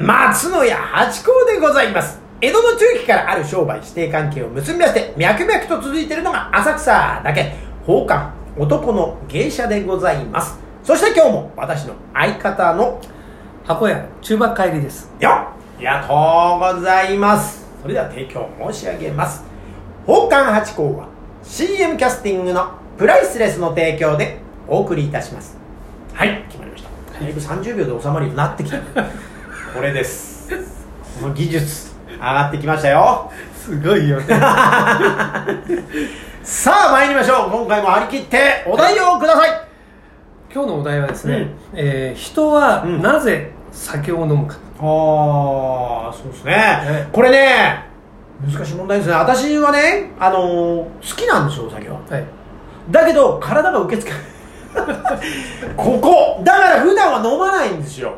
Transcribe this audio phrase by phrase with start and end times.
[0.00, 2.18] 松野屋八甲でございます。
[2.40, 7.52] 江戸の中期からある商売指定関係を結びまして脈々と続いているのが浅草だけ。
[7.86, 10.58] 宝冠男の芸者でございます。
[10.82, 12.98] そして今日も私の相方の
[13.66, 15.12] 箱屋中馬帰りです。
[15.20, 17.66] よありがとうございます。
[17.82, 19.44] それでは提供申し上げます。
[20.06, 21.08] 宝冠八甲は
[21.42, 25.58] CM キャスティングのプライスレスの提供でお送りいたします。
[26.14, 26.42] はい。
[26.48, 27.20] 決まりました。
[27.20, 28.78] だいぶ30秒で収まるようになってきた
[29.74, 30.48] これです。
[31.20, 33.30] この技術上がってきましたよ。
[33.54, 34.26] すごいよね。
[36.42, 37.50] さあ参りましょう。
[37.50, 39.50] 今回も張り切ってお題をください。
[40.52, 41.54] 今日のお題はですね、うん。
[41.74, 43.02] えー人はうん。
[43.02, 46.52] なぜ酒を飲むか、ああそうですね。
[46.52, 47.86] ねこれね
[48.52, 49.14] 難しい問題ですね。
[49.14, 50.48] 私はねあのー
[50.84, 52.00] 好きなんですよお酒は。
[52.10, 52.24] はい
[52.90, 54.30] だけど体が受け付けない。
[55.76, 56.40] ここ。
[56.42, 58.14] だから普段は飲まないんですよ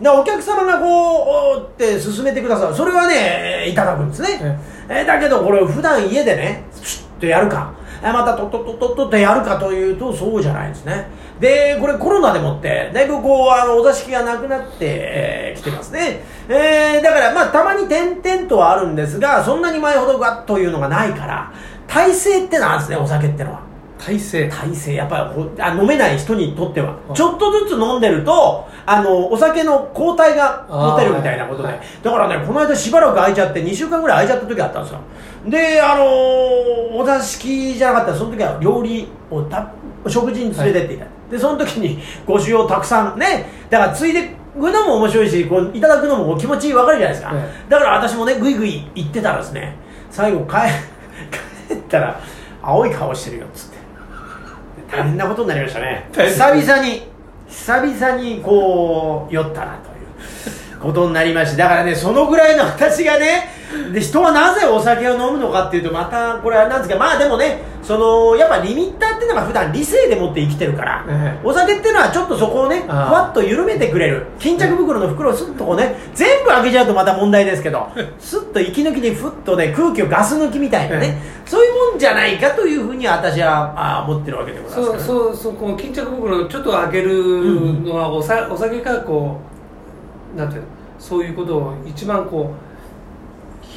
[0.00, 2.74] でお客様がこうって勧めてくださる。
[2.74, 7.72] それはねいただくんですね、えだけどこれ普段家でねシュッとやるか。
[8.00, 11.08] えまたとっとっとっとってやるかというとそうじゃないですね。
[11.40, 21.52] でこれコロナでもってだいぶこうあのお座敷がなくなってき、えー来てますね、えーだからまあたまに点々とはあるんですがそんなに前ほどガッというのがないから
[21.86, 23.67] 体勢ってなんですねお酒ってのは
[23.98, 26.96] 体勢体勢やっぱりほあ飲めない人にとっては。
[27.08, 35.00] うんちょっとずつ飲んでるとあのお酒の抗体が持てるみたいなことで、はいだからねこの間しばらく空いちゃって2週間ぐらい空いちゃった時あったんですよ。
[35.46, 39.72] であのーお座敷じゃなかったらその時は料理をた
[40.06, 49.76] 食事に連れてっていた、でその時にご酒をたくさんねだからついでくのも面白いしこういただくのも気持ち分かるじゃないですか、えだから私もねぐいぐい行ってたらですね
[50.10, 50.56] 最後帰
[51.68, 52.20] 帰ったら
[52.62, 53.78] 青い顔してるよっつって
[54.90, 56.08] 大変なことになりましたね。
[56.12, 57.02] 大久変々に
[57.48, 63.48] 久々にこう酔ったなということになりましてだからねそのぐらいの私がね
[63.92, 71.46] で人はなぜお酒を飲むのかっていうとまたこれあれなんですけどまあでもねそのやっぱリミッターっていうのが普段理性でもって生きてるから、ええ。
[71.46, 74.26] お酒っていうのはちょっとそこをねふわっと緩めてくれる。
[74.38, 77.88] 巾着袋の袋をスッとこうね全部開けちゃうとまた問題ですけど
[78.18, 85.06] スッと息抜きにふっとね空気をガス抜きみたいなね、そういうもんじゃないかというふうに私はあ思ってるわけでございます。
[85.06, 89.38] そうそうそうこの巾着袋をちょっと開けるのはおさ、お酒がこ
[90.34, 90.66] うなんていうの
[90.98, 92.67] そういうことを一番こう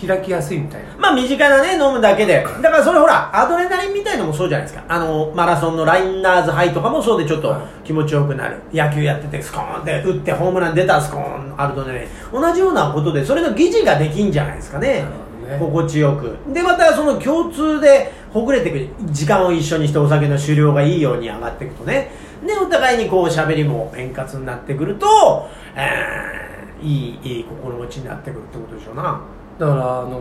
[0.08, 0.90] 開きやすいみたいな。
[0.98, 2.44] まあ身近なね飲むだけで。
[2.62, 4.84] だからそれほらアドレナリンみたいのもそうじゃないですか。
[4.88, 7.62] あのマラソンのラインナーズハイとかもそうでちょっとはい。
[7.86, 8.58] 気持ちよくなる。
[8.74, 12.10] 野球やっててスコーンって打ってホームラン出たらスコーンアドレナリン。
[12.32, 15.04] 同じようなことでそれの疑似ができんじゃないですかね。
[15.48, 15.58] ね。
[15.60, 16.38] 心地よく。
[16.54, 22.12] でまたその共通でほぐれていく時間を一緒にしてお酒の終了がいいように上がっていくとね。
[22.46, 26.42] でお互いにこう喋りも円滑になってくると、えー
[26.84, 29.22] いいいい心持ちになってくるってことでしょうな
[29.60, 30.20] だからあの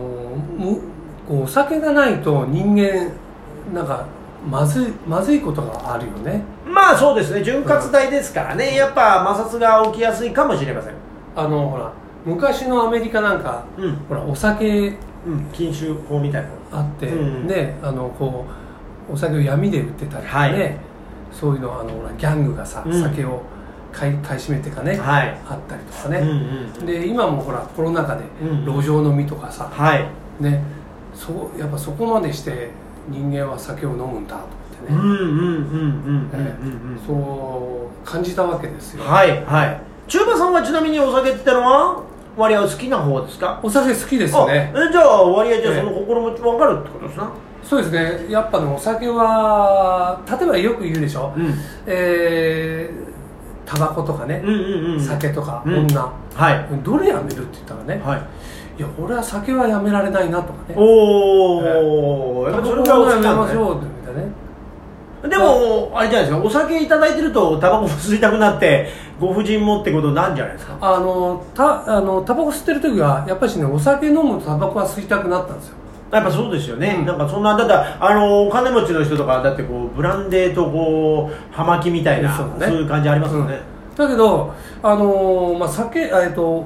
[0.57, 0.81] む
[1.27, 3.11] こうお酒がないと人間
[3.73, 4.05] なんか
[4.49, 6.43] まずいまずいことがあるよね。
[6.65, 7.43] まあそうですね。
[7.43, 10.93] 潤滑剤ですからね、やっぱ摩擦が起きやすいかもしれません。
[11.35, 11.91] あのほら
[12.25, 16.49] 昔のアメリカなんかうん、ほらお酒うん、禁酒法みたいな。
[16.79, 17.47] あって、うん。
[17.47, 18.45] ねあのこ
[19.09, 20.77] うお酒を闇で売ってたりとかね、はい。
[21.31, 23.01] そういうのあのほらギャングがさ、うん。
[23.01, 23.43] 酒を
[23.91, 25.37] 買い買い占めてかね、はい。
[25.47, 26.19] あったりとかうんね、
[26.79, 26.85] うん。
[26.85, 30.05] で今もほらコロナ禍でうん路上飲みとかさ、はい。
[30.39, 30.63] ね。
[31.13, 32.69] そうやっぱそこまでして
[33.09, 36.99] 人間は酒を飲むんだと思ってね、うんうんうんうんうんうんうん。
[37.05, 39.81] そう感じたわけですよ、はいはい。
[40.07, 42.03] 中馬さんはちなみにお酒ってのは
[42.37, 43.59] 割合好きな方ですか？
[43.61, 44.71] お酒好きですね。
[44.73, 47.31] あえじゃあ割合じゃその心持ち分かるってことですな？
[47.61, 48.31] そうですね。
[48.31, 51.53] やっぱねお酒は例えばよく言うでしょ、うん。
[51.85, 53.00] えー
[53.65, 54.57] タバコとかねうん、う
[54.91, 54.99] んうん。
[54.99, 55.87] 酒とか、うん。
[55.87, 56.11] 女。
[56.33, 56.67] はい。
[56.83, 58.21] どれやめるって言ったらね、はい。
[58.77, 60.75] いや俺は酒はやめられないなとかね。
[60.77, 63.45] おお、やっぱそれがお好みたいな
[64.21, 64.31] ね。
[65.29, 66.03] でも、あ。
[66.03, 68.89] れじゃないですか、お酒いただいてると、タバコも吸いたくなって、
[69.19, 70.75] ご婦人もってことになるんじゃないですか？
[70.81, 75.75] あのたあのタバコ吸ってる時はやっぱりねお酒飲むとタバコは吸いたくなったんですよ
[76.11, 77.05] やっぱそうですよね、うん。
[77.05, 82.75] なんかそんな、だって、あの、お金持ちの人とか、だってこう、ブランデーとこう、葉巻みたいな、そそうう,、だね。
[82.75, 83.71] いう感じありますよね。
[83.95, 86.65] だけどあのまあ酒えっと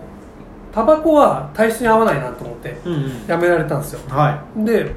[0.71, 4.00] タバコは体質に合わないなと思ってうん、うん、やめられたんですよ。
[4.09, 4.94] はで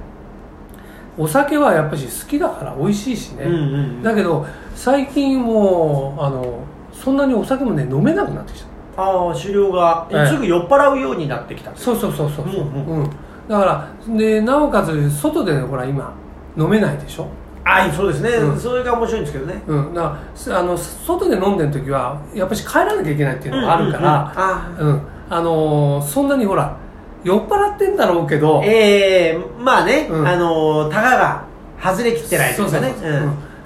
[1.17, 3.37] お酒はやっぱり好きだから美味しいしい。
[3.37, 3.57] ね、うんう
[3.99, 4.03] ん。
[4.03, 6.61] だけど最近もうあの
[6.93, 9.03] そんなにお酒もね飲めなくなってきた。
[9.03, 10.27] ああ、狩猟が、ええ。
[10.27, 11.71] すぐ酔っ払うようになってきた。
[11.75, 13.03] そうそうそうそう、うん。
[13.03, 13.11] うん
[13.49, 16.13] だからでなおかつ外でほら今
[16.57, 17.29] 飲めないでしょ？
[17.65, 18.59] あそうですね、うん。
[18.59, 19.63] それが面白いんですけどね。
[19.67, 26.77] うん、だからすあの外で飲んでる時はやっぱし帰らなきゃいけないっていうのがあるから、あのーそんなにほら
[27.25, 30.27] 酔っ払ってんだろうけどええまあね、うん。
[30.27, 31.45] あのたかが
[31.83, 32.95] 外れきってないとかね。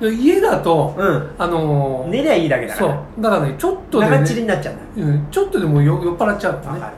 [0.00, 1.30] 家だと、うん。
[1.38, 3.22] あのー寝りゃいいだけだかそらう。
[3.22, 5.12] だからねちょっとで長っちりにね、なっちゃうんだ。
[5.12, 6.66] うん、ちょっとでも酔酔っ払っちゃうのね。
[6.68, 6.92] わかる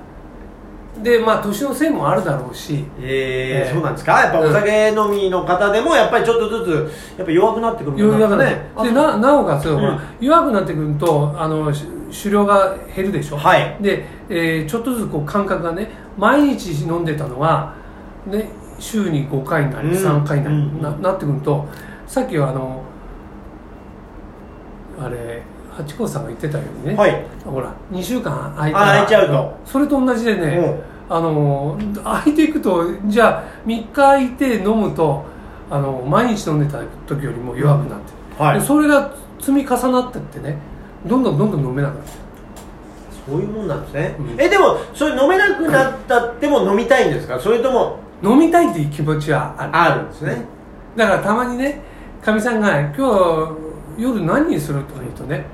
[1.03, 2.85] でまあ年のせいもあるだろうし。
[3.01, 3.73] ええええ。
[3.73, 4.13] そうなんですか？
[4.21, 8.71] やっぱお酒飲みの方でもやっぱりちょっとずつやっぱ弱くなってくるもん弱くなって、ね。
[8.85, 9.75] でななおかつ、ん。
[9.77, 13.77] ほら弱くなってくるとあのし酒量が減るでしょ、はい。
[13.81, 17.75] で、えーちょっとずつこう感覚がね毎日飲んでたのは、
[18.27, 18.49] ね、
[18.79, 19.95] 週に5回なりうん。
[19.95, 20.81] 3回なり、うん。
[20.81, 21.67] ななってくると
[22.07, 22.83] さっきはあの
[25.01, 25.43] あれ
[25.77, 27.25] 八甲さんが言ってたようにね、はい。
[27.45, 29.55] ほら2週間空いたらあ空いちゃうと。
[29.65, 31.17] それと同じでね、うん。
[31.17, 35.25] あの空いていくとじゃあ3日空いて飲むと
[35.71, 38.61] あの毎日飲んでた時よりも弱くなって、はい。
[38.61, 40.57] でそれが積み重なってってね
[41.07, 42.13] どんどんどんどん飲めなくなって
[43.27, 44.41] そういうもんなんですね、うん。
[44.41, 47.39] えでもそれ飲めなくなったっても飲みたいんですか？
[47.39, 49.77] それとも飲みたいっていう気持ちはある。
[49.77, 50.43] あるんですね、
[50.97, 51.81] だからたまにね
[52.23, 53.07] かみさんが「今
[53.97, 55.45] 日夜何にする?」とか言うとね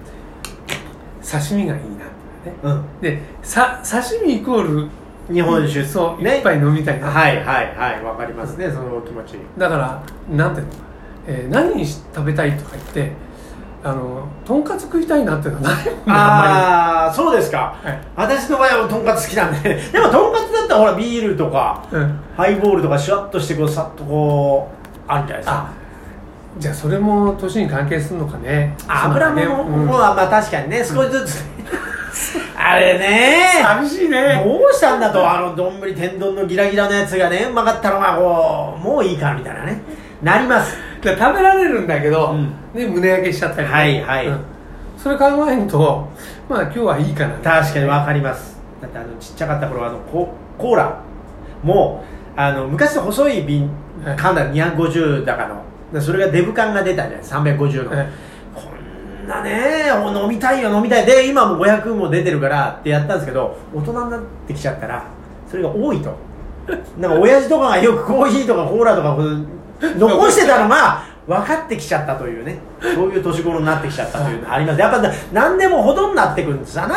[1.30, 2.08] 刺身がいいなっ
[2.44, 2.56] てね。
[2.62, 3.00] うん。
[3.00, 4.88] でさ刺身イコール
[5.32, 5.84] 日本酒。
[5.84, 6.38] そう、ね。
[6.38, 8.02] 一杯飲みたいな、はいはいはい。
[8.02, 9.34] わかりますねそのお気持ち。
[9.56, 10.02] だから
[10.34, 10.72] なんていうの、
[11.26, 13.12] えー何食べたいとか言って
[13.82, 18.00] あのとんかつ食いたいなっていうのはないもんねああそうですか、はい。
[18.16, 19.74] 私の場合はとんかつ好きなんで。
[19.92, 25.70] でもとんかつだったらほらビールとかうん、ハイボールとかシュワッとしてこうさっとこうあるんじゃないですか。
[25.76, 25.79] あ
[26.60, 28.76] じゃあそれも年に関係するのかね。
[28.86, 30.84] あ油もねもはまあ確かにね。
[30.84, 31.42] 少しずつ、
[32.54, 33.62] あれね。
[33.62, 34.42] 寂しいね。
[34.44, 37.46] どうしたんだとあの丼天丼のギラギラのやつがね。
[37.50, 39.80] うまかったのがこうもういいかみたいなね。
[40.22, 40.76] なります。
[41.02, 42.52] 食べられるんだけど、うん。
[42.74, 44.26] ね、胸焼けしちゃったりね、はいはい。
[44.26, 44.40] うん。
[44.98, 46.08] それ考えると
[46.46, 47.34] まあ今日はいいかな。
[47.36, 48.60] 確かに分かります。
[48.82, 50.28] だってあのちっちゃかった頃あのコ
[50.58, 51.00] コーラ
[51.62, 52.04] も
[52.36, 53.70] うあの昔の細い瓶
[54.04, 54.16] はい。
[54.18, 55.54] 缶だ250だかの。
[55.54, 58.08] でそれがデブ缶が出たじゃない350の、はい
[58.54, 58.62] こ
[59.24, 61.06] んなね飲みたいよ飲みたい。
[61.06, 65.04] で今も500も出てるからってやったんですけど大人になってきちゃったら
[65.48, 66.14] それが多いと。
[66.98, 69.16] なんか親父とかがよくコーヒーとかコーラとか
[69.80, 72.58] 残してたのが分かってきちゃったというね。
[72.80, 74.80] そういう年頃になってきちゃったというのあります。
[74.80, 76.96] やっぱな何でもほどになってくるんですわな。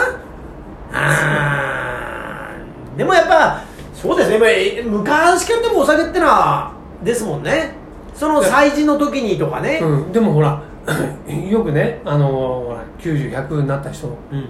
[2.97, 3.61] でもやっぱ
[3.93, 4.83] そうですね。
[4.83, 6.71] 昔からでもお酒ってのは
[7.03, 7.82] ですもんね
[8.13, 10.61] その祭事の時にとかね、うん、でもほら
[11.49, 14.47] よくねあのほら90100になった人うんうん。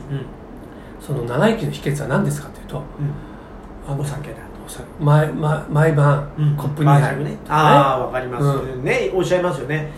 [1.00, 2.82] その長生きの秘訣は何ですかっていうと
[3.88, 4.38] あのお酒だ
[5.00, 7.24] 毎毎毎晩、コップに入る。
[7.26, 7.38] ね。
[7.48, 9.92] ああわかります、うねおっしゃいますよね。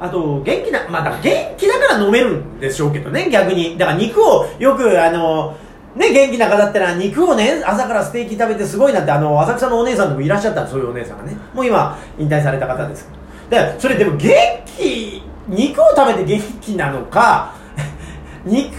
[0.00, 3.76] あと元気なまあ元気だから飲めるんでしょうけどね逆に。
[3.76, 5.56] だから肉をよくあの
[5.96, 11.36] ね元気な方だったら肉をね朝からステーキ食べてすごいなってあの浅草のお姉さんでもいらっしゃったそういうお姉さんがね。
[11.54, 13.08] もう今引退された方です。
[13.50, 14.30] けどだからそれでも元
[14.66, 17.52] 気肉を食べて元気なのか
[18.44, 18.72] 肉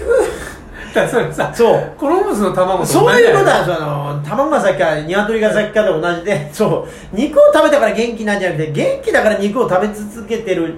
[0.94, 1.92] だそれさそう。
[1.98, 7.16] コロンブスの卵そういうことはその卵が先か鶏が先かで同じでそう。
[7.16, 10.76] 肉を食べたから元気なんじゃなくて元気だから肉を食べ続けてる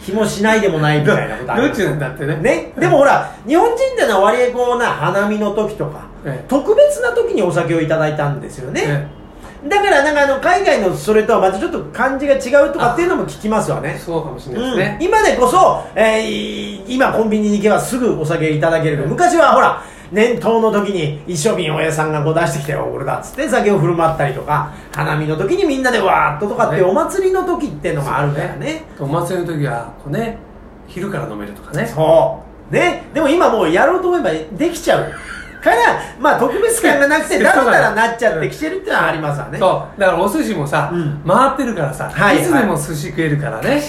[0.00, 1.80] 気もしないでもないみたいなことあります。
[1.80, 2.36] どっちなんだってね。
[2.36, 6.44] ね、でもほら日本人ってのは割合こうな花見の時とか、ええ。
[6.48, 13.98] 特別な時にお酒をいただいたんですよね、えだからなんかあの海外のそれとはまたちょっと感じが違うとかっていうのも聞きますわね。
[13.98, 19.06] そうかもしれうんないですね、今でこそ、えー今コンビニに行けばすぐお酒いただける。
[19.06, 28.84] 昔はほら年頭の時に一升瓶おやさんがこう出してきてよ俺だっつって酒を振る舞ったりとか花見の時にみんなでわーっととかってお祭りの時っていうのがあるからね。
[28.98, 30.38] お祭りの時はこうね
[30.86, 31.86] 昼から飲めるとかね。
[31.86, 32.72] そう。
[32.72, 33.04] ね。
[33.12, 35.12] でも今もうやろうと思えばできちゃう。
[35.62, 35.76] から
[36.20, 39.58] まあ特別感がなくて だったらなっちゃってきてるっていうのはありますわね。
[39.58, 40.00] そう。
[40.00, 41.22] だからお寿司もさ、うん。
[41.26, 43.82] 回ってるからさ、はいい、つでも寿司食えるからね。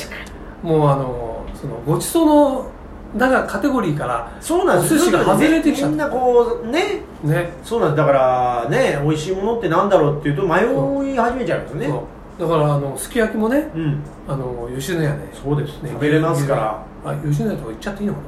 [0.62, 2.72] もうあのそのごちそうの
[3.16, 4.96] だからカテゴリーからそうなんです。
[4.96, 5.90] お寿司が外れてきちゃった。
[5.90, 7.02] みんなこうね。
[7.24, 7.50] ね。
[7.64, 7.98] そうなんです。
[7.98, 11.88] だからね美味しいものってなんだろうっていうと迷い始めちゃいますね。
[11.88, 12.42] そう。
[12.42, 14.04] だからあのすき焼きもねうん。
[14.28, 15.74] あの吉野家で、ね、そうです。
[15.82, 16.86] 食べれますから。
[17.06, 18.20] あ吉野家とか行っちゃっていいのか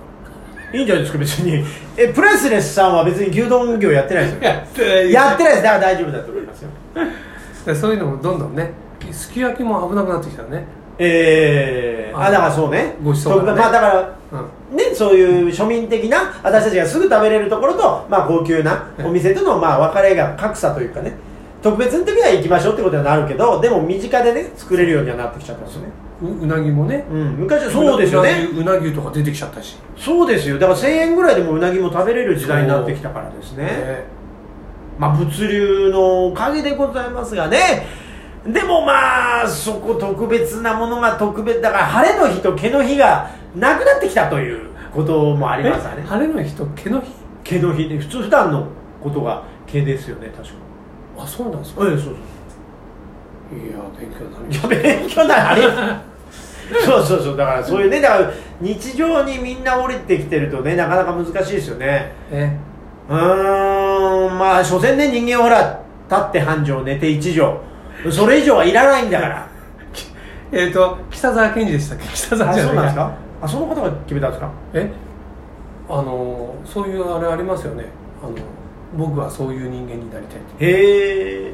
[0.74, 1.64] いいんじゃないですか別に。
[1.98, 4.40] えプレスレスさんは別に牛丼業やってないですよ。
[4.42, 5.34] なやってや。
[5.34, 5.64] ってないです。
[5.64, 6.70] だから大丈夫だと思いますよ。
[7.66, 8.72] でそういうのもどんどんね
[9.12, 10.66] すき焼きも危なくなってきたね。
[10.98, 12.96] ええあだからそうね。
[13.04, 13.60] ごちそうがね。
[13.60, 14.78] まあだからうん。
[14.78, 21.14] ね、そういう庶民的な私たちがすぐ食べれるところと、まあ、高級なお店との、まあ、分かれが格差というかね
[21.62, 25.90] 特別の時は行きましょうってことになるけどでも身近でね作れるようにはなってきちゃったんですよね、
[26.22, 26.44] う。
[26.44, 27.06] うなぎもね。
[27.10, 28.48] うん、昔はそうですよね。
[28.52, 29.78] うなぎうなぎとか出てきちゃったし。
[29.98, 30.58] そうですよ。
[30.58, 33.66] だから1000円ぐらいでもうなぎも食べれる時代になってきたからですね。
[33.66, 34.06] ね。
[34.98, 37.88] まあ物流のおかげでございますがね。
[38.46, 46.04] でもまあそこ特別なものが特別だから晴れの日と毛の日がなくなってきたということもありますわね。
[46.06, 47.08] え晴れの日と毛の日？
[47.44, 47.90] 毛の日。
[47.90, 48.68] で普通普段の
[49.04, 50.54] ことが毛ですよね確か。
[51.20, 51.84] あそうなんですか？
[51.86, 52.14] ええそうそう。
[53.54, 54.68] いや勉強になりましいや
[55.00, 55.62] 勉強になれ
[56.86, 57.38] そうそうそう。
[57.38, 58.32] だからそういうねだから
[58.62, 62.14] 日常にみんな降りてきてるとねなかなか難しいですよね。
[62.32, 62.58] たえ。
[63.10, 65.80] うーんまあ所詮ね人間はほら
[66.10, 67.58] 立って半畳寝て一畳
[68.12, 69.48] それ以上はいらないんだから。
[70.54, 72.06] えっ、と北沢賢治でしたっけ？
[72.14, 73.12] 北沢あじゃないそうなんですか？
[73.42, 74.52] あその方が決めたんですか？
[74.74, 74.92] え？
[75.90, 77.86] あのそういうあれありますよね。
[78.24, 78.36] あの
[78.98, 80.66] 僕はそういう人間になりたいって。
[80.66, 81.54] へえ。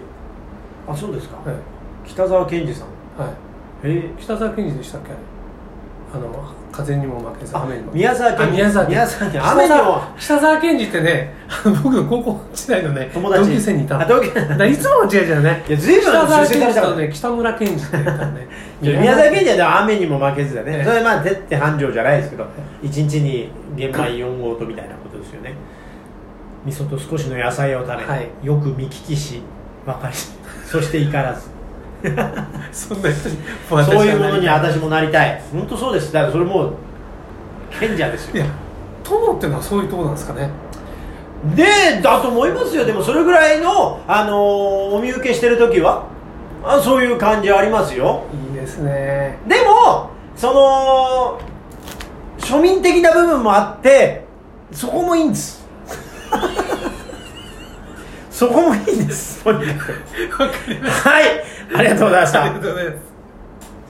[0.88, 1.56] あそうですか、はい、
[2.06, 2.88] 北沢賢治さん。
[3.22, 3.32] は
[3.84, 4.10] い、へえ。
[4.20, 5.12] 北沢賢治でしたっけ？
[6.14, 7.92] あの風にも負けずあ雨にも。
[7.92, 8.48] 宮沢賢治。
[8.48, 9.46] あ宮沢宮沢賢治。
[9.46, 11.34] 北雨にも沢北沢賢治ってね
[11.84, 13.50] 僕の高校時代のね友達。
[13.50, 15.64] 同級生にいた同級だからいつもの違いじゃね。
[15.68, 18.48] いや随分北沢賢治とね北村賢治ってね。
[18.82, 20.84] 宮沢賢治は雨にも負けずだね、ええ。
[20.86, 22.46] それはまあ手って繁盛じゃないですけど
[22.82, 25.56] 一日に玄米4合とみたいなことですよね。
[26.66, 28.30] 味噌と少しの野菜を食べ、はい。
[28.44, 29.42] よく見聞きし
[29.86, 30.14] 分かり
[30.66, 31.57] そして怒らず
[32.72, 33.38] そんな人に
[33.68, 35.42] そういうものに私私もなりたい。
[35.52, 36.14] 本当そうです。
[36.14, 36.74] だからそれもう
[37.80, 38.36] 賢者ですよ。
[38.36, 38.46] いや
[39.04, 40.50] 友ってのはそういうとこなんですかね。
[41.56, 42.86] でだと思いますよ。
[42.86, 46.04] でもそれぐらいの、あのーお見受けしてる時は
[46.64, 48.24] あそういう感じありますよ。
[48.52, 49.38] いいですね。
[49.48, 51.40] でもその
[52.40, 54.26] 庶民的な部分もあって
[54.72, 55.66] そこもいいんです。
[58.30, 59.42] そこもいいんです。
[59.44, 61.44] とにはい
[61.74, 63.17] ありがとうございました。